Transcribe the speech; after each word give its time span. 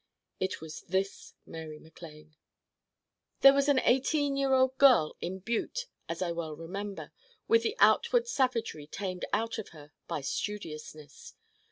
It 0.39 0.61
was 0.61 0.81
this 0.81 1.35
Mary 1.45 1.77
MacLane. 1.79 2.35
There 3.41 3.53
was 3.53 3.69
an 3.69 3.77
eighteen 3.83 4.35
year 4.35 4.51
old 4.51 4.75
girl 4.79 5.15
in 5.21 5.35
this 5.35 5.43
Butte, 5.45 5.85
as 6.09 6.23
I 6.23 6.31
well 6.31 6.55
remember, 6.55 7.11
with 7.47 7.61
the 7.61 7.75
outward 7.77 8.27
savagery 8.27 8.87
tamed 8.87 9.25
out 9.31 9.59
of 9.59 9.69
her 9.69 9.91
by 10.07 10.21
studiousness. 10.21 11.35